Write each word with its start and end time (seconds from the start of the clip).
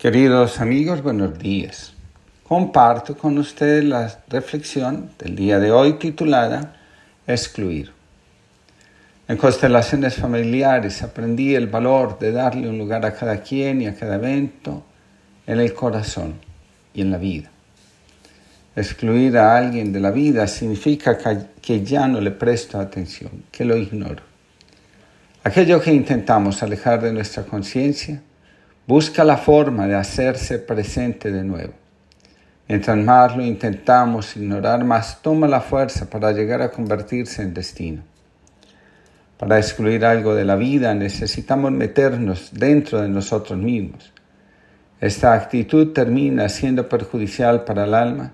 Queridos 0.00 0.62
amigos, 0.62 1.02
buenos 1.02 1.38
días. 1.38 1.92
Comparto 2.48 3.18
con 3.18 3.36
ustedes 3.36 3.84
la 3.84 4.20
reflexión 4.30 5.10
del 5.18 5.36
día 5.36 5.58
de 5.58 5.72
hoy 5.72 5.98
titulada 5.98 6.74
Excluir. 7.26 7.92
En 9.28 9.36
constelaciones 9.36 10.14
familiares 10.14 11.02
aprendí 11.02 11.54
el 11.54 11.66
valor 11.66 12.18
de 12.18 12.32
darle 12.32 12.66
un 12.70 12.78
lugar 12.78 13.04
a 13.04 13.12
cada 13.12 13.42
quien 13.42 13.82
y 13.82 13.88
a 13.88 13.94
cada 13.94 14.14
evento 14.14 14.82
en 15.46 15.60
el 15.60 15.74
corazón 15.74 16.36
y 16.94 17.02
en 17.02 17.10
la 17.10 17.18
vida. 17.18 17.50
Excluir 18.74 19.36
a 19.36 19.54
alguien 19.54 19.92
de 19.92 20.00
la 20.00 20.12
vida 20.12 20.46
significa 20.46 21.18
que 21.60 21.84
ya 21.84 22.08
no 22.08 22.22
le 22.22 22.30
presto 22.30 22.80
atención, 22.80 23.44
que 23.52 23.66
lo 23.66 23.76
ignoro. 23.76 24.22
Aquello 25.44 25.78
que 25.78 25.92
intentamos 25.92 26.62
alejar 26.62 27.02
de 27.02 27.12
nuestra 27.12 27.42
conciencia 27.42 28.22
Busca 28.90 29.22
la 29.22 29.36
forma 29.36 29.86
de 29.86 29.94
hacerse 29.94 30.58
presente 30.58 31.30
de 31.30 31.44
nuevo. 31.44 31.74
Mientras 32.66 32.96
más 32.96 33.36
lo 33.36 33.44
intentamos 33.44 34.36
ignorar, 34.36 34.82
más 34.82 35.22
toma 35.22 35.46
la 35.46 35.60
fuerza 35.60 36.10
para 36.10 36.32
llegar 36.32 36.60
a 36.60 36.72
convertirse 36.72 37.42
en 37.42 37.54
destino. 37.54 38.02
Para 39.38 39.58
excluir 39.58 40.04
algo 40.04 40.34
de 40.34 40.44
la 40.44 40.56
vida 40.56 40.92
necesitamos 40.92 41.70
meternos 41.70 42.50
dentro 42.52 43.00
de 43.00 43.08
nosotros 43.08 43.56
mismos. 43.56 44.12
Esta 45.00 45.34
actitud 45.34 45.92
termina 45.92 46.48
siendo 46.48 46.88
perjudicial 46.88 47.62
para 47.62 47.84
el 47.84 47.94
alma, 47.94 48.32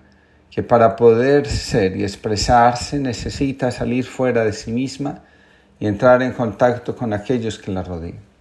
que 0.50 0.62
para 0.62 0.96
poder 0.96 1.46
ser 1.48 1.98
y 1.98 2.02
expresarse 2.02 2.98
necesita 2.98 3.70
salir 3.70 4.06
fuera 4.06 4.42
de 4.42 4.54
sí 4.54 4.72
misma 4.72 5.22
y 5.78 5.86
entrar 5.86 6.22
en 6.22 6.32
contacto 6.32 6.96
con 6.96 7.12
aquellos 7.12 7.58
que 7.58 7.72
la 7.72 7.82
rodean. 7.82 8.35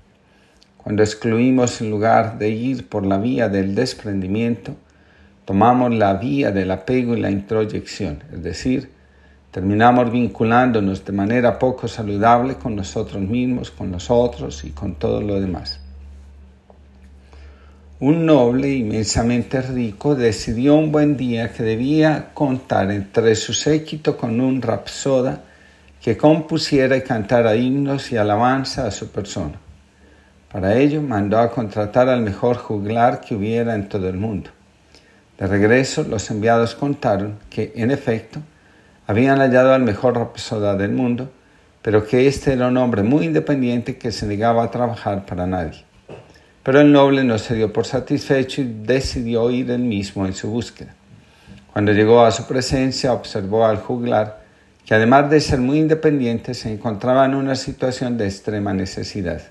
Cuando 0.85 1.01
excluimos 1.01 1.81
en 1.81 1.89
lugar 1.89 2.37
de 2.37 2.49
ir 2.49 2.87
por 2.87 3.07
la 3.07 3.17
vía 3.17 3.49
del 3.49 3.73
desprendimiento, 3.73 4.75
tomamos 5.43 5.91
la 5.91 6.13
vía 6.13 6.51
del 6.51 6.69
apego 6.69 7.17
y 7.17 7.21
la 7.21 7.31
introyección, 7.31 8.23
es 8.31 8.43
decir, 8.43 8.91
terminamos 9.49 10.11
vinculándonos 10.11 11.03
de 11.03 11.11
manera 11.11 11.57
poco 11.57 11.87
saludable 11.87 12.57
con 12.57 12.75
nosotros 12.75 13.19
mismos, 13.19 13.71
con 13.71 13.89
nosotros 13.89 14.63
y 14.63 14.69
con 14.69 14.93
todo 14.93 15.21
lo 15.21 15.41
demás. 15.41 15.79
Un 17.99 18.27
noble 18.27 18.69
inmensamente 18.69 19.63
rico 19.63 20.13
decidió 20.13 20.75
un 20.75 20.91
buen 20.91 21.17
día 21.17 21.51
que 21.51 21.63
debía 21.63 22.29
contar 22.35 22.91
entre 22.91 23.33
su 23.33 23.53
séquito 23.53 24.15
con 24.15 24.39
un 24.39 24.61
rapsoda 24.61 25.41
que 25.99 26.15
compusiera 26.15 26.95
y 26.95 27.01
cantara 27.01 27.55
himnos 27.55 28.11
y 28.11 28.17
alabanza 28.17 28.85
a 28.85 28.91
su 28.91 29.09
persona. 29.09 29.64
Para 30.55 30.77
ello 30.77 31.01
mandó 31.01 31.37
a 31.39 31.51
contratar 31.51 32.07
al 32.07 32.21
mejor 32.21 32.55
juglar 32.55 33.19
que 33.19 33.35
hubiera 33.35 33.75
en 33.75 33.89
todo 33.89 34.07
el 34.07 34.15
mundo. 34.15 34.51
De 35.37 35.47
regreso, 35.47 36.05
los 36.05 36.31
enviados 36.31 36.75
contaron 36.75 37.39
que, 37.49 37.73
en 37.75 37.91
efecto, 37.91 38.39
habían 39.05 39.39
hallado 39.39 39.73
al 39.73 39.83
mejor 39.83 40.15
rapsoda 40.15 40.77
del 40.77 40.93
mundo, 40.93 41.29
pero 41.81 42.07
que 42.07 42.25
éste 42.25 42.53
era 42.53 42.69
un 42.69 42.77
hombre 42.77 43.03
muy 43.03 43.25
independiente 43.25 43.97
que 43.97 44.13
se 44.13 44.27
negaba 44.27 44.63
a 44.63 44.71
trabajar 44.71 45.25
para 45.25 45.45
nadie. 45.45 45.83
Pero 46.63 46.79
el 46.79 46.89
noble 46.89 47.25
no 47.25 47.37
se 47.37 47.55
dio 47.55 47.73
por 47.73 47.85
satisfecho 47.85 48.61
y 48.61 48.75
decidió 48.81 49.51
ir 49.51 49.69
él 49.71 49.79
mismo 49.79 50.25
en 50.25 50.33
su 50.33 50.49
búsqueda. 50.49 50.95
Cuando 51.73 51.91
llegó 51.91 52.23
a 52.23 52.31
su 52.31 52.47
presencia, 52.47 53.11
observó 53.11 53.65
al 53.65 53.79
juglar 53.79 54.39
que 54.85 54.95
además 54.95 55.29
de 55.29 55.41
ser 55.41 55.59
muy 55.59 55.79
independiente, 55.79 56.53
se 56.53 56.71
encontraba 56.71 57.25
en 57.25 57.35
una 57.35 57.57
situación 57.57 58.17
de 58.17 58.27
extrema 58.27 58.73
necesidad. 58.73 59.41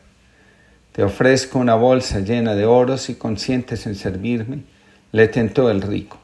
Te 0.95 1.03
ofrezco 1.03 1.59
una 1.59 1.75
bolsa 1.75 2.21
llena 2.21 2.55
de 2.55 2.67
oros 2.67 3.11
y 3.11 3.17
consientes 3.17 3.85
en 3.89 3.97
servirme, 3.97 4.63
le 5.11 5.27
tentó 5.27 5.69
el 5.69 5.83
rico. 5.83 6.21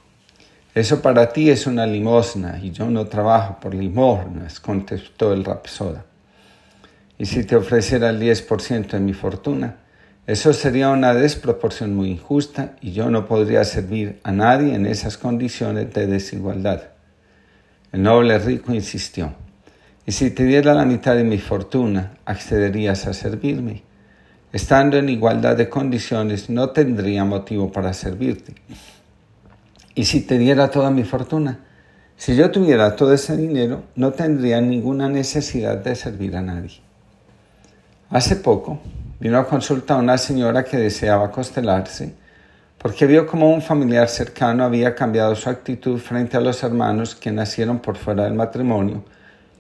Eso 0.76 1.02
para 1.02 1.32
ti 1.32 1.50
es 1.50 1.66
una 1.66 1.88
limosna 1.88 2.60
y 2.62 2.70
yo 2.70 2.88
no 2.88 3.06
trabajo 3.06 3.58
por 3.60 3.74
limosnas, 3.74 4.60
contestó 4.60 5.32
el 5.32 5.44
rapsoda. 5.44 6.04
Y 7.18 7.26
si 7.26 7.42
te 7.42 7.56
ofreciera 7.56 8.10
el 8.10 8.20
10% 8.20 8.90
de 8.90 9.00
mi 9.00 9.12
fortuna, 9.12 9.78
eso 10.28 10.52
sería 10.52 10.90
una 10.90 11.14
desproporción 11.14 11.96
muy 11.96 12.12
injusta 12.12 12.76
y 12.80 12.92
yo 12.92 13.10
no 13.10 13.26
podría 13.26 13.64
servir 13.64 14.20
a 14.22 14.30
nadie 14.30 14.76
en 14.76 14.86
esas 14.86 15.18
condiciones 15.18 15.92
de 15.92 16.06
desigualdad. 16.06 16.90
El 17.90 18.04
noble 18.04 18.38
rico 18.38 18.72
insistió, 18.72 19.34
y 20.06 20.12
si 20.12 20.30
te 20.30 20.44
diera 20.44 20.74
la 20.74 20.84
mitad 20.84 21.16
de 21.16 21.24
mi 21.24 21.38
fortuna, 21.38 22.12
accederías 22.24 23.08
a 23.08 23.14
servirme. 23.14 23.89
Estando 24.52 24.96
en 24.96 25.08
igualdad 25.08 25.56
de 25.56 25.68
condiciones, 25.68 26.50
no 26.50 26.70
tendría 26.70 27.24
motivo 27.24 27.70
para 27.70 27.92
servirte. 27.92 28.54
Y 29.94 30.04
si 30.04 30.22
te 30.22 30.38
diera 30.38 30.70
toda 30.70 30.90
mi 30.90 31.04
fortuna, 31.04 31.60
si 32.16 32.34
yo 32.34 32.50
tuviera 32.50 32.96
todo 32.96 33.14
ese 33.14 33.36
dinero, 33.36 33.84
no 33.94 34.12
tendría 34.12 34.60
ninguna 34.60 35.08
necesidad 35.08 35.78
de 35.78 35.94
servir 35.94 36.36
a 36.36 36.42
nadie. 36.42 36.80
Hace 38.10 38.36
poco 38.36 38.80
vino 39.20 39.38
a 39.38 39.46
consulta 39.46 39.94
a 39.94 39.98
una 39.98 40.18
señora 40.18 40.64
que 40.64 40.76
deseaba 40.76 41.30
constelarse 41.30 42.14
porque 42.76 43.06
vio 43.06 43.26
como 43.26 43.52
un 43.52 43.60
familiar 43.60 44.08
cercano 44.08 44.64
había 44.64 44.94
cambiado 44.94 45.36
su 45.36 45.50
actitud 45.50 45.98
frente 45.98 46.36
a 46.36 46.40
los 46.40 46.62
hermanos 46.62 47.14
que 47.14 47.30
nacieron 47.30 47.78
por 47.78 47.96
fuera 47.96 48.24
del 48.24 48.34
matrimonio 48.34 49.04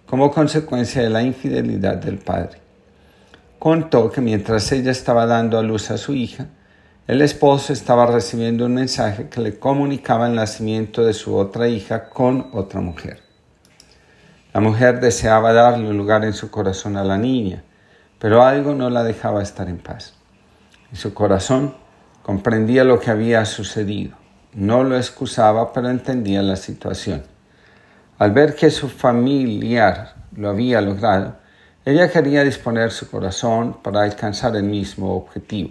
como 0.06 0.30
consecuencia 0.30 1.02
de 1.02 1.10
la 1.10 1.22
infidelidad 1.22 1.96
del 1.96 2.18
padre 2.18 2.58
contó 3.60 4.10
que 4.10 4.22
mientras 4.22 4.72
ella 4.72 4.90
estaba 4.90 5.26
dando 5.26 5.58
a 5.58 5.62
luz 5.62 5.90
a 5.90 5.98
su 5.98 6.14
hija, 6.14 6.46
el 7.06 7.20
esposo 7.20 7.74
estaba 7.74 8.06
recibiendo 8.06 8.64
un 8.64 8.74
mensaje 8.74 9.28
que 9.28 9.42
le 9.42 9.58
comunicaba 9.58 10.28
el 10.28 10.34
nacimiento 10.34 11.04
de 11.04 11.12
su 11.12 11.36
otra 11.36 11.68
hija 11.68 12.08
con 12.08 12.48
otra 12.54 12.80
mujer. 12.80 13.20
La 14.54 14.60
mujer 14.60 14.98
deseaba 14.98 15.52
darle 15.52 15.92
lugar 15.92 16.24
en 16.24 16.32
su 16.32 16.50
corazón 16.50 16.96
a 16.96 17.04
la 17.04 17.18
niña, 17.18 17.62
pero 18.18 18.42
algo 18.42 18.74
no 18.74 18.88
la 18.88 19.04
dejaba 19.04 19.42
estar 19.42 19.68
en 19.68 19.78
paz. 19.78 20.14
En 20.90 20.96
su 20.96 21.12
corazón 21.12 21.74
comprendía 22.22 22.82
lo 22.82 22.98
que 22.98 23.10
había 23.10 23.44
sucedido. 23.44 24.16
No 24.54 24.84
lo 24.84 24.96
excusaba, 24.96 25.74
pero 25.74 25.90
entendía 25.90 26.42
la 26.42 26.56
situación. 26.56 27.24
Al 28.18 28.32
ver 28.32 28.54
que 28.54 28.70
su 28.70 28.88
familiar 28.88 30.14
lo 30.34 30.48
había 30.48 30.80
logrado, 30.80 31.36
ella 31.84 32.10
quería 32.10 32.44
disponer 32.44 32.90
su 32.90 33.10
corazón 33.10 33.78
para 33.82 34.02
alcanzar 34.02 34.54
el 34.54 34.64
mismo 34.64 35.16
objetivo. 35.16 35.70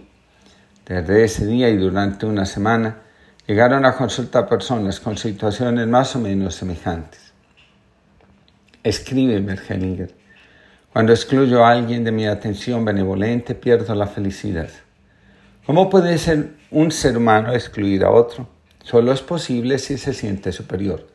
Desde 0.83 1.23
ese 1.23 1.45
día 1.45 1.69
y 1.69 1.77
durante 1.77 2.25
una 2.25 2.47
semana 2.47 2.97
llegaron 3.45 3.85
a 3.85 3.95
consultar 3.95 4.49
personas 4.49 4.99
con 4.99 5.17
situaciones 5.17 5.87
más 5.87 6.15
o 6.15 6.19
menos 6.19 6.55
semejantes. 6.55 7.31
Escribe 8.83 9.39
Mergelinger. 9.39 10.15
Cuando 10.91 11.13
excluyo 11.13 11.63
a 11.63 11.71
alguien 11.71 12.03
de 12.03 12.11
mi 12.11 12.25
atención 12.25 12.83
benevolente, 12.83 13.53
pierdo 13.53 13.93
la 13.93 14.07
felicidad. 14.07 14.69
¿Cómo 15.67 15.91
puede 15.91 16.17
ser 16.17 16.53
un 16.71 16.91
ser 16.91 17.17
humano 17.17 17.53
excluir 17.53 18.03
a 18.03 18.09
otro? 18.09 18.49
Solo 18.83 19.11
es 19.11 19.21
posible 19.21 19.77
si 19.77 19.99
se 19.99 20.15
siente 20.15 20.51
superior. 20.51 21.05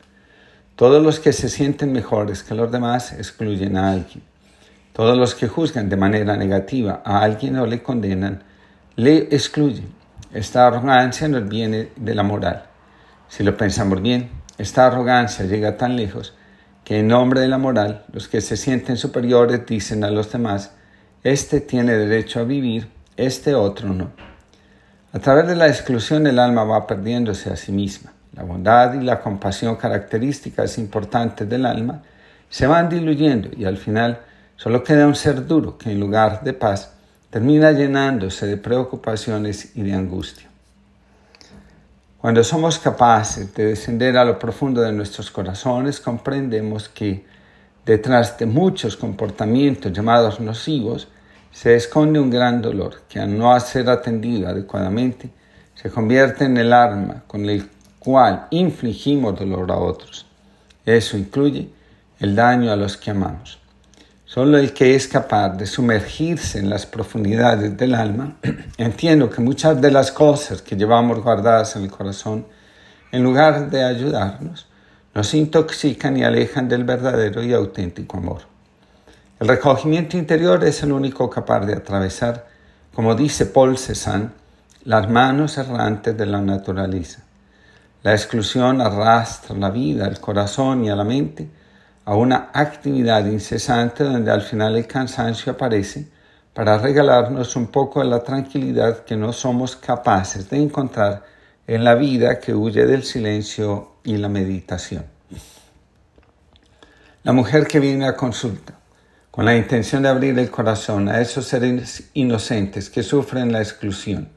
Todos 0.77 1.03
los 1.03 1.19
que 1.19 1.33
se 1.33 1.49
sienten 1.49 1.91
mejores 1.91 2.43
que 2.43 2.55
los 2.55 2.71
demás 2.71 3.11
excluyen 3.11 3.75
a 3.75 3.91
alguien. 3.91 4.23
Todos 4.95 5.17
los 5.17 5.35
que 5.35 5.49
juzgan 5.49 5.89
de 5.89 5.97
manera 5.97 6.37
negativa 6.37 7.01
a 7.03 7.19
alguien 7.19 7.57
o 7.57 7.65
le 7.65 7.83
condenan, 7.83 8.43
le 8.95 9.17
excluyen. 9.35 9.89
Esta 10.33 10.67
arrogancia 10.67 11.27
nos 11.27 11.49
viene 11.49 11.89
de 11.97 12.15
la 12.15 12.23
moral. 12.23 12.63
Si 13.27 13.43
lo 13.43 13.57
pensamos 13.57 14.01
bien, 14.01 14.29
esta 14.57 14.87
arrogancia 14.87 15.43
llega 15.43 15.75
tan 15.75 15.97
lejos 15.97 16.33
que 16.85 16.99
en 16.99 17.09
nombre 17.09 17.41
de 17.41 17.49
la 17.49 17.57
moral, 17.57 18.05
los 18.13 18.29
que 18.29 18.39
se 18.39 18.55
sienten 18.55 18.95
superiores 18.95 19.65
dicen 19.65 20.05
a 20.05 20.11
los 20.11 20.31
demás, 20.31 20.71
este 21.25 21.59
tiene 21.59 21.97
derecho 21.97 22.39
a 22.39 22.43
vivir, 22.43 22.87
este 23.17 23.53
otro 23.53 23.89
no. 23.89 24.11
A 25.11 25.19
través 25.19 25.45
de 25.45 25.57
la 25.57 25.67
exclusión 25.67 26.25
el 26.25 26.39
alma 26.39 26.63
va 26.63 26.87
perdiéndose 26.87 27.49
a 27.49 27.57
sí 27.57 27.73
misma. 27.73 28.13
La 28.31 28.43
bondad 28.43 28.93
y 28.93 29.03
la 29.03 29.19
compasión, 29.19 29.75
características 29.75 30.77
importantes 30.77 31.49
del 31.49 31.65
alma, 31.65 32.01
se 32.49 32.65
van 32.65 32.87
diluyendo 32.87 33.49
y 33.57 33.65
al 33.65 33.75
final 33.75 34.21
Solo 34.57 34.83
queda 34.83 35.05
un 35.07 35.15
ser 35.15 35.45
duro 35.45 35.77
que 35.77 35.91
en 35.91 35.99
lugar 35.99 36.43
de 36.43 36.53
paz 36.53 36.91
termina 37.29 37.71
llenándose 37.71 38.47
de 38.47 38.57
preocupaciones 38.57 39.75
y 39.75 39.81
de 39.81 39.93
angustia. 39.93 40.47
Cuando 42.17 42.43
somos 42.43 42.79
capaces 42.79 43.53
de 43.53 43.65
descender 43.65 44.17
a 44.17 44.25
lo 44.25 44.39
profundo 44.39 44.81
de 44.81 44.93
nuestros 44.93 45.29
corazones, 45.29 45.99
comprendemos 45.99 46.89
que 46.89 47.25
detrás 47.85 48.37
de 48.37 48.45
muchos 48.45 48.95
comportamientos 48.97 49.91
llamados 49.91 50.39
nocivos 50.39 51.07
se 51.51 51.75
esconde 51.75 52.19
un 52.19 52.29
gran 52.29 52.61
dolor 52.61 53.01
que 53.07 53.19
al 53.19 53.37
no 53.37 53.59
ser 53.59 53.89
atendido 53.89 54.47
adecuadamente 54.47 55.29
se 55.75 55.89
convierte 55.91 56.45
en 56.45 56.57
el 56.57 56.73
arma 56.73 57.23
con 57.27 57.47
el 57.47 57.69
cual 57.99 58.47
infligimos 58.49 59.37
dolor 59.37 59.71
a 59.71 59.77
otros. 59.77 60.25
Eso 60.85 61.17
incluye 61.17 61.69
el 62.19 62.35
daño 62.35 62.71
a 62.71 62.75
los 62.75 62.97
que 62.97 63.11
amamos. 63.11 63.59
Solo 64.35 64.57
el 64.57 64.73
que 64.73 64.95
es 64.95 65.07
capaz 65.07 65.51
de 65.51 65.65
sumergirse 65.65 66.59
en 66.59 66.69
las 66.69 66.85
profundidades 66.85 67.77
del 67.77 67.95
alma, 67.95 68.35
entiendo 68.77 69.29
que 69.29 69.39
muchas 69.39 69.79
de 69.79 69.89
las 69.91 70.11
cosas 70.11 70.61
que 70.61 70.75
llevamos 70.75 71.23
guardadas 71.23 71.77
en 71.77 71.83
el 71.83 71.89
corazón, 71.89 72.45
en 73.13 73.23
lugar 73.23 73.69
de 73.69 73.85
ayudarnos, 73.85 74.67
nos 75.13 75.33
intoxican 75.33 76.17
y 76.17 76.25
alejan 76.25 76.67
del 76.67 76.83
verdadero 76.83 77.41
y 77.43 77.53
auténtico 77.53 78.17
amor. 78.17 78.41
El 79.39 79.47
recogimiento 79.47 80.17
interior 80.17 80.65
es 80.65 80.83
el 80.83 80.91
único 80.91 81.29
capaz 81.29 81.61
de 81.61 81.75
atravesar, 81.75 82.45
como 82.93 83.15
dice 83.15 83.45
Paul 83.45 83.77
Cézanne, 83.77 84.31
las 84.83 85.09
manos 85.09 85.57
errantes 85.57 86.17
de 86.17 86.25
la 86.25 86.41
naturaleza. 86.41 87.23
La 88.03 88.11
exclusión 88.11 88.81
arrastra 88.81 89.55
la 89.55 89.69
vida, 89.69 90.05
el 90.07 90.19
corazón 90.19 90.83
y 90.83 90.89
a 90.89 90.97
la 90.97 91.05
mente, 91.05 91.47
a 92.05 92.15
una 92.15 92.49
actividad 92.53 93.25
incesante 93.25 94.03
donde 94.03 94.31
al 94.31 94.41
final 94.41 94.75
el 94.75 94.87
cansancio 94.87 95.53
aparece 95.53 96.07
para 96.53 96.77
regalarnos 96.77 97.55
un 97.55 97.67
poco 97.67 97.99
de 97.99 98.05
la 98.05 98.23
tranquilidad 98.23 99.03
que 99.03 99.17
no 99.17 99.33
somos 99.33 99.75
capaces 99.75 100.49
de 100.49 100.57
encontrar 100.57 101.25
en 101.67 101.83
la 101.83 101.95
vida 101.95 102.39
que 102.39 102.53
huye 102.53 102.85
del 102.85 103.03
silencio 103.03 103.95
y 104.03 104.17
la 104.17 104.29
meditación. 104.29 105.05
La 107.23 107.33
mujer 107.33 107.65
que 107.65 107.79
viene 107.79 108.05
a 108.05 108.15
consulta 108.15 108.75
con 109.31 109.43
la 109.43 109.55
intención 109.55 110.03
de 110.03 110.09
abrir 110.09 110.37
el 110.39 110.49
corazón 110.49 111.09
a 111.09 111.19
esos 111.19 111.47
seres 111.47 112.09
inocentes 112.13 112.89
que 112.89 113.03
sufren 113.03 113.51
la 113.51 113.59
exclusión 113.59 114.29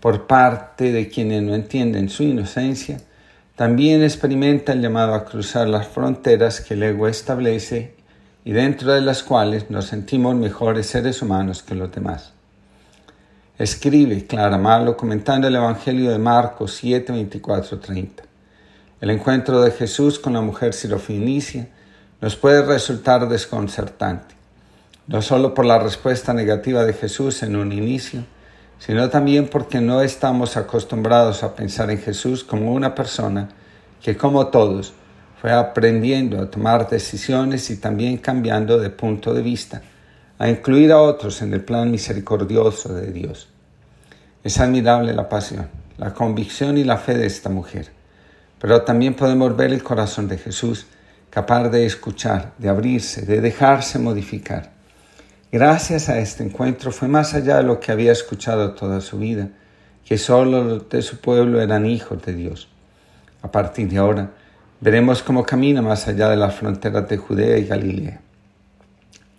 por 0.00 0.26
parte 0.26 0.90
de 0.90 1.08
quienes 1.08 1.42
no 1.42 1.54
entienden 1.54 2.08
su 2.08 2.24
inocencia, 2.24 2.96
también 3.56 4.02
experimenta 4.02 4.72
el 4.72 4.80
llamado 4.80 5.14
a 5.14 5.24
cruzar 5.24 5.68
las 5.68 5.86
fronteras 5.86 6.60
que 6.60 6.74
el 6.74 6.82
ego 6.82 7.06
establece 7.06 7.94
y 8.44 8.52
dentro 8.52 8.92
de 8.92 9.02
las 9.02 9.22
cuales 9.22 9.70
nos 9.70 9.86
sentimos 9.86 10.34
mejores 10.34 10.86
seres 10.86 11.20
humanos 11.20 11.62
que 11.62 11.74
los 11.74 11.92
demás. 11.92 12.32
Escribe 13.58 14.26
Clara 14.26 14.56
Malo 14.56 14.96
comentando 14.96 15.46
el 15.46 15.54
Evangelio 15.54 16.10
de 16.10 16.18
Marcos 16.18 16.74
7, 16.80 17.12
24, 17.12 17.78
30. 17.78 18.22
El 19.00 19.10
encuentro 19.10 19.60
de 19.60 19.70
Jesús 19.70 20.18
con 20.18 20.32
la 20.32 20.40
mujer 20.40 20.72
sirofinicia 20.72 21.68
nos 22.20 22.36
puede 22.36 22.62
resultar 22.62 23.28
desconcertante, 23.28 24.34
no 25.06 25.20
solo 25.20 25.52
por 25.52 25.66
la 25.66 25.78
respuesta 25.78 26.32
negativa 26.32 26.84
de 26.84 26.94
Jesús 26.94 27.42
en 27.42 27.56
un 27.56 27.72
inicio, 27.72 28.24
sino 28.84 29.08
también 29.08 29.46
porque 29.46 29.80
no 29.80 30.02
estamos 30.02 30.56
acostumbrados 30.56 31.44
a 31.44 31.54
pensar 31.54 31.88
en 31.92 31.98
Jesús 31.98 32.42
como 32.42 32.72
una 32.72 32.96
persona 32.96 33.48
que, 34.02 34.16
como 34.16 34.48
todos, 34.48 34.92
fue 35.40 35.52
aprendiendo 35.52 36.40
a 36.42 36.50
tomar 36.50 36.90
decisiones 36.90 37.70
y 37.70 37.76
también 37.76 38.16
cambiando 38.16 38.80
de 38.80 38.90
punto 38.90 39.32
de 39.34 39.42
vista, 39.42 39.82
a 40.36 40.48
incluir 40.48 40.90
a 40.90 41.00
otros 41.00 41.42
en 41.42 41.54
el 41.54 41.62
plan 41.62 41.92
misericordioso 41.92 42.92
de 42.92 43.12
Dios. 43.12 43.48
Es 44.42 44.58
admirable 44.58 45.12
la 45.12 45.28
pasión, 45.28 45.68
la 45.96 46.12
convicción 46.12 46.76
y 46.76 46.82
la 46.82 46.96
fe 46.96 47.14
de 47.14 47.26
esta 47.26 47.50
mujer, 47.50 47.92
pero 48.58 48.82
también 48.82 49.14
podemos 49.14 49.56
ver 49.56 49.72
el 49.72 49.84
corazón 49.84 50.26
de 50.26 50.38
Jesús, 50.38 50.86
capaz 51.30 51.68
de 51.68 51.86
escuchar, 51.86 52.54
de 52.58 52.68
abrirse, 52.68 53.22
de 53.26 53.40
dejarse 53.40 54.00
modificar. 54.00 54.72
Gracias 55.52 56.08
a 56.08 56.18
este 56.18 56.42
encuentro 56.42 56.92
fue 56.92 57.08
más 57.08 57.34
allá 57.34 57.58
de 57.58 57.64
lo 57.64 57.78
que 57.78 57.92
había 57.92 58.10
escuchado 58.10 58.72
toda 58.72 59.02
su 59.02 59.18
vida, 59.18 59.50
que 60.02 60.16
solo 60.16 60.64
los 60.64 60.88
de 60.88 61.02
su 61.02 61.20
pueblo 61.20 61.60
eran 61.60 61.84
hijos 61.84 62.22
de 62.22 62.32
Dios. 62.32 62.68
A 63.42 63.52
partir 63.52 63.86
de 63.90 63.98
ahora, 63.98 64.30
veremos 64.80 65.22
cómo 65.22 65.44
camina 65.44 65.82
más 65.82 66.08
allá 66.08 66.30
de 66.30 66.38
las 66.38 66.54
fronteras 66.54 67.06
de 67.06 67.18
Judea 67.18 67.58
y 67.58 67.66
Galilea. 67.66 68.22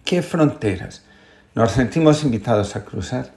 ¿Qué 0.06 0.22
fronteras 0.22 1.02
nos 1.56 1.72
sentimos 1.72 2.24
invitados 2.24 2.76
a 2.76 2.86
cruzar? 2.86 3.32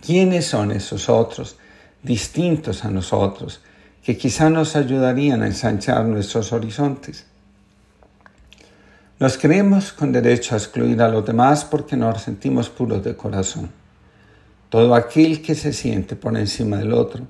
¿Quiénes 0.00 0.46
son 0.46 0.70
esos 0.70 1.08
otros 1.08 1.56
distintos 2.04 2.84
a 2.84 2.90
nosotros 2.90 3.60
que 4.00 4.16
quizá 4.16 4.48
nos 4.48 4.76
ayudarían 4.76 5.42
a 5.42 5.48
ensanchar 5.48 6.04
nuestros 6.04 6.52
horizontes? 6.52 7.26
Nos 9.24 9.38
creemos 9.38 9.90
con 9.90 10.12
derecho 10.12 10.54
a 10.54 10.58
excluir 10.58 11.00
a 11.00 11.08
los 11.08 11.24
demás 11.24 11.64
porque 11.64 11.96
nos 11.96 12.20
sentimos 12.20 12.68
puros 12.68 13.02
de 13.02 13.16
corazón. 13.16 13.70
Todo 14.68 14.94
aquel 14.94 15.40
que 15.40 15.54
se 15.54 15.72
siente 15.72 16.14
por 16.14 16.36
encima 16.36 16.76
del 16.76 16.92
otro 16.92 17.26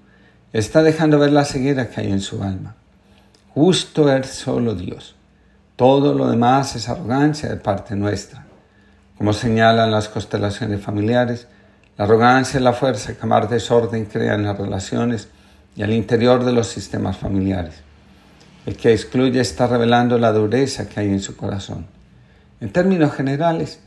está 0.52 0.82
dejando 0.82 1.20
ver 1.20 1.31
la 1.31 1.44
ceguera 1.44 1.88
que 1.88 2.00
hay 2.00 2.11
en 2.11 2.20
su 2.20 2.43
alma. 2.43 2.75
Justo 3.50 4.12
es 4.12 4.26
solo 4.26 4.75
Dios. 4.75 5.14
Todo 5.76 6.14
lo 6.14 6.29
demás 6.29 6.75
es 6.75 6.88
arrogancia 6.88 7.49
de 7.49 7.58
parte 7.58 7.94
nuestra. 7.94 8.44
Como 9.17 9.32
señalan 9.32 9.93
las 9.93 10.08
constelaciones 10.08 10.81
familiares, 10.81 11.46
la 11.96 12.06
arrogancia 12.06 12.58
es 12.58 12.64
la 12.64 12.73
fuerza 12.73 13.14
que 13.14 13.25
más 13.25 13.49
desorden 13.49 14.06
crea 14.06 14.35
en 14.35 14.43
las 14.43 14.58
relaciones 14.58 15.29
y 15.76 15.85
al 15.85 15.93
interior 15.93 16.44
de 16.44 16.55
los 16.55 16.67
sistemas 16.67 17.17
familiares. 17.19 17.84
El 18.67 18.77
que 18.77 18.93
excluye 18.93 19.41
está 19.41 19.67
revelando 19.67 20.19
la 20.19 20.33
dureza 20.33 20.89
que 20.89 21.01
hay 21.01 21.09
en 21.09 21.21
su 21.21 21.37
corazón. 21.37 21.87
En 22.61 22.73
términos 22.73 23.13
generales, 23.13 23.81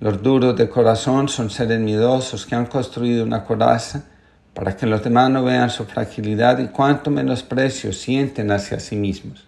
los 0.00 0.22
duros 0.22 0.56
de 0.56 0.68
corazón 0.68 1.28
son 1.28 1.50
seres 1.50 1.78
miedosos 1.78 2.44
que 2.44 2.56
han 2.56 2.66
construido 2.66 3.24
una 3.24 3.44
coraza 3.44 4.04
para 4.52 4.76
que 4.76 4.86
los 4.86 5.04
demás 5.04 5.30
no 5.30 5.44
vean 5.44 5.70
su 5.70 5.84
fragilidad 5.84 6.58
y 6.58 6.68
cuánto 6.68 7.10
menosprecio 7.10 7.92
sienten 7.92 8.50
hacia 8.50 8.80
sí 8.80 8.96
mismos. 8.96 9.46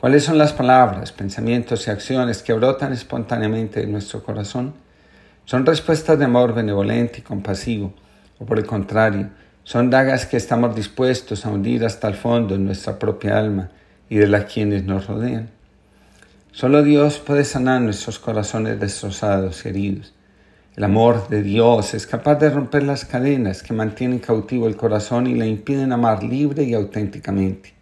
¿Cuáles 0.00 0.24
son 0.24 0.38
las 0.38 0.52
palabras, 0.52 1.12
pensamientos 1.12 1.86
y 1.86 1.90
acciones 1.90 2.42
que 2.42 2.52
brotan 2.52 2.92
espontáneamente 2.92 3.80
de 3.80 3.86
nuestro 3.86 4.22
corazón? 4.22 4.74
¿Son 5.44 5.64
respuestas 5.64 6.18
de 6.18 6.24
amor 6.24 6.54
benevolente 6.54 7.20
y 7.20 7.22
compasivo? 7.22 7.92
¿O 8.38 8.46
por 8.46 8.58
el 8.58 8.66
contrario, 8.66 9.30
son 9.64 9.88
dagas 9.88 10.26
que 10.26 10.36
estamos 10.36 10.76
dispuestos 10.76 11.46
a 11.46 11.50
hundir 11.50 11.86
hasta 11.86 12.06
el 12.06 12.14
fondo 12.14 12.54
en 12.54 12.66
nuestra 12.66 12.98
propia 12.98 13.38
alma 13.38 13.70
y 14.10 14.16
de 14.16 14.28
las 14.28 14.44
quienes 14.44 14.84
nos 14.84 15.06
rodean. 15.06 15.48
Solo 16.52 16.82
Dios 16.82 17.18
puede 17.18 17.44
sanar 17.44 17.80
nuestros 17.80 18.18
corazones 18.18 18.78
destrozados 18.78 19.64
y 19.64 19.70
heridos. 19.70 20.12
El 20.76 20.84
amor 20.84 21.28
de 21.30 21.42
Dios 21.42 21.94
es 21.94 22.06
capaz 22.06 22.34
de 22.34 22.50
romper 22.50 22.82
las 22.82 23.06
cadenas 23.06 23.62
que 23.62 23.72
mantienen 23.72 24.18
cautivo 24.18 24.66
el 24.66 24.76
corazón 24.76 25.26
y 25.26 25.34
le 25.34 25.46
impiden 25.46 25.92
amar 25.92 26.22
libre 26.22 26.64
y 26.64 26.74
auténticamente. 26.74 27.72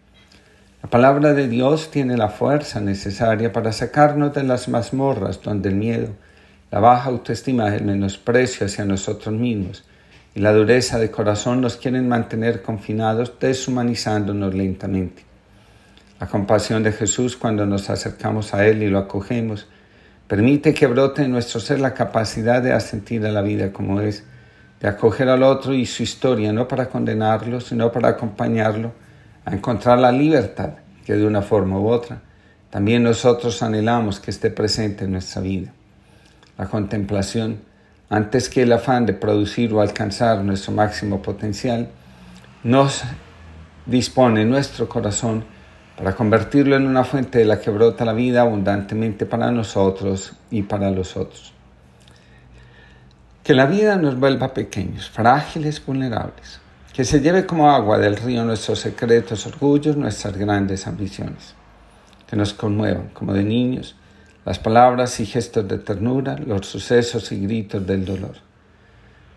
La 0.81 0.89
palabra 0.89 1.33
de 1.33 1.49
Dios 1.49 1.91
tiene 1.91 2.15
la 2.15 2.29
fuerza 2.29 2.79
necesaria 2.79 3.51
para 3.51 3.73
sacarnos 3.73 4.33
de 4.33 4.43
las 4.43 4.69
mazmorras 4.69 5.41
donde 5.41 5.69
el 5.69 5.75
miedo, 5.75 6.09
la 6.71 6.79
baja 6.79 7.09
autoestima, 7.09 7.75
el 7.75 7.83
menosprecio 7.83 8.67
hacia 8.67 8.85
nosotros 8.85 9.35
mismos 9.35 9.83
y 10.35 10.39
la 10.39 10.53
dureza 10.53 10.99
de 10.99 11.11
corazón 11.11 11.61
nos 11.61 11.77
quieren 11.77 12.07
mantener 12.07 12.61
confinados, 12.61 13.33
deshumanizándonos 13.39 14.53
lentamente. 14.53 15.23
La 16.19 16.27
compasión 16.27 16.83
de 16.83 16.91
Jesús 16.91 17.37
cuando 17.37 17.65
nos 17.65 17.89
acercamos 17.89 18.53
a 18.53 18.65
Él 18.65 18.81
y 18.81 18.89
lo 18.89 18.97
acogemos, 18.97 19.67
permite 20.27 20.73
que 20.73 20.87
brote 20.87 21.23
en 21.23 21.31
nuestro 21.31 21.59
ser 21.59 21.79
la 21.79 21.93
capacidad 21.93 22.61
de 22.61 22.73
asentir 22.73 23.25
a 23.25 23.31
la 23.31 23.41
vida 23.41 23.71
como 23.71 24.01
es, 24.01 24.23
de 24.79 24.87
acoger 24.87 25.29
al 25.29 25.43
otro 25.43 25.73
y 25.73 25.85
su 25.85 26.03
historia, 26.03 26.51
no 26.51 26.67
para 26.67 26.89
condenarlo, 26.89 27.61
sino 27.61 27.91
para 27.91 28.09
acompañarlo 28.09 28.93
a 29.45 29.53
encontrar 29.53 29.99
la 29.99 30.11
libertad 30.11 30.71
que 31.05 31.13
de 31.13 31.25
una 31.25 31.41
forma 31.41 31.79
u 31.79 31.89
otra 31.89 32.21
también 32.73 33.03
nosotros 33.03 33.61
anhelamos 33.61 34.19
que 34.19 34.31
esté 34.31 34.49
presente 34.49 35.05
en 35.05 35.11
nuestra 35.11 35.43
vida. 35.43 35.71
La 36.57 36.65
contemplación 36.65 37.59
antes 38.13 38.47
que 38.47 38.61
el 38.61 38.71
afán 38.71 39.07
de 39.07 39.13
producir 39.13 39.73
o 39.73 39.81
alcanzar 39.81 40.43
nuestro 40.43 40.71
máximo 40.71 41.23
potencial, 41.23 41.89
nos 42.63 43.01
dispone 43.87 44.45
nuestro 44.45 44.87
corazón 44.87 45.43
para 45.97 46.15
convertirlo 46.15 46.75
en 46.75 46.85
una 46.85 47.05
fuente 47.05 47.39
de 47.39 47.45
la 47.45 47.59
que 47.59 47.71
brota 47.71 48.05
la 48.05 48.13
vida 48.13 48.41
abundantemente 48.41 49.25
para 49.25 49.49
nosotros 49.49 50.33
y 50.51 50.61
para 50.61 50.91
los 50.91 51.17
otros. 51.17 51.53
Que 53.43 53.55
la 53.55 53.65
vida 53.65 53.95
nos 53.95 54.19
vuelva 54.19 54.53
pequeños, 54.53 55.09
frágiles, 55.09 55.83
vulnerables. 55.83 56.61
Que 56.93 57.05
se 57.05 57.19
lleve 57.19 57.47
como 57.47 57.71
agua 57.71 57.97
del 57.97 58.15
río 58.15 58.45
nuestros 58.45 58.77
secretos 58.77 59.47
orgullos, 59.47 59.97
nuestras 59.97 60.37
grandes 60.37 60.85
ambiciones. 60.85 61.55
Que 62.27 62.35
nos 62.35 62.53
conmuevan 62.53 63.07
como 63.07 63.33
de 63.33 63.43
niños 63.43 63.95
las 64.45 64.59
palabras 64.59 65.19
y 65.19 65.25
gestos 65.25 65.67
de 65.67 65.77
ternura, 65.77 66.37
los 66.37 66.67
sucesos 66.67 67.31
y 67.31 67.39
gritos 67.39 67.85
del 67.85 68.05
dolor. 68.05 68.35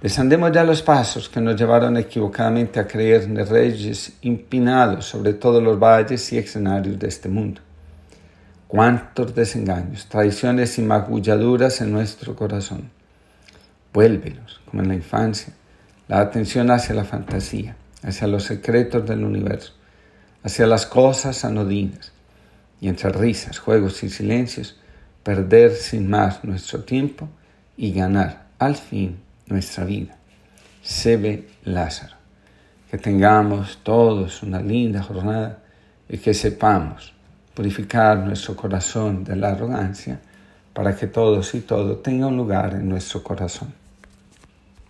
Desandemos 0.02 0.52
ya 0.52 0.62
los 0.62 0.82
pasos 0.82 1.28
que 1.28 1.40
nos 1.40 1.56
llevaron 1.56 1.96
equivocadamente 1.96 2.78
a 2.78 2.86
creer 2.86 3.22
en 3.22 3.46
reyes 3.46 4.12
impinados 4.22 5.06
sobre 5.06 5.32
todos 5.32 5.62
los 5.62 5.78
valles 5.78 6.32
y 6.32 6.38
escenarios 6.38 6.98
de 6.98 7.08
este 7.08 7.28
mundo. 7.28 7.60
Cuántos 8.68 9.34
desengaños, 9.34 10.06
traiciones 10.06 10.78
y 10.78 10.82
magulladuras 10.82 11.80
en 11.80 11.92
nuestro 11.92 12.36
corazón. 12.36 12.90
Vuélvelos, 13.92 14.60
como 14.66 14.82
en 14.82 14.88
la 14.88 14.94
infancia, 14.94 15.54
la 16.08 16.20
atención 16.20 16.70
hacia 16.70 16.94
la 16.94 17.04
fantasía, 17.04 17.76
hacia 18.02 18.26
los 18.26 18.44
secretos 18.44 19.06
del 19.06 19.24
universo, 19.24 19.72
hacia 20.42 20.66
las 20.66 20.84
cosas 20.84 21.44
anodinas, 21.44 22.12
y 22.80 22.88
entre 22.88 23.10
risas, 23.10 23.58
juegos 23.58 24.02
y 24.02 24.10
silencios, 24.10 24.76
perder 25.26 25.72
sin 25.72 26.08
más 26.08 26.44
nuestro 26.44 26.84
tiempo 26.84 27.28
y 27.76 27.90
ganar 27.90 28.46
al 28.60 28.76
fin 28.76 29.18
nuestra 29.48 29.84
vida. 29.84 30.16
Se 30.84 31.16
ve 31.16 31.48
Lázaro. 31.64 32.14
Que 32.88 32.96
tengamos 32.96 33.80
todos 33.82 34.44
una 34.44 34.60
linda 34.60 35.02
jornada 35.02 35.58
y 36.08 36.18
que 36.18 36.32
sepamos 36.32 37.12
purificar 37.54 38.18
nuestro 38.18 38.54
corazón 38.54 39.24
de 39.24 39.34
la 39.34 39.50
arrogancia 39.50 40.20
para 40.72 40.94
que 40.94 41.08
todos 41.08 41.56
y 41.56 41.62
todo 41.62 41.96
tenga 41.96 42.28
un 42.28 42.36
lugar 42.36 42.74
en 42.74 42.88
nuestro 42.88 43.24
corazón. 43.24 43.74